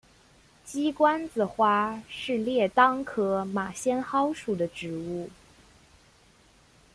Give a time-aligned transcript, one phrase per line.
[0.65, 5.29] 鸡冠子花是列当科马先蒿属的植物。